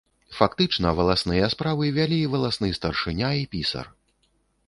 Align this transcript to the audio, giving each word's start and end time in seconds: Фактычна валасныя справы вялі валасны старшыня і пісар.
Фактычна 0.37 0.93
валасныя 0.99 1.49
справы 1.55 1.85
вялі 1.99 2.17
валасны 2.35 2.69
старшыня 2.79 3.29
і 3.43 3.47
пісар. 3.55 3.85